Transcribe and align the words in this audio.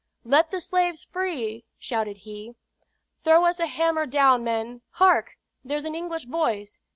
"Let 0.25 0.49
the 0.49 0.61
slaves 0.61 1.05
free!" 1.05 1.63
shouted 1.77 2.17
he. 2.25 2.55
"Throw 3.23 3.45
us 3.45 3.59
a 3.59 3.67
hammer 3.67 4.07
down, 4.07 4.43
men. 4.43 4.81
Hark! 4.93 5.37
there's 5.63 5.85
an 5.85 5.93
English 5.93 6.23
voice!" 6.25 6.79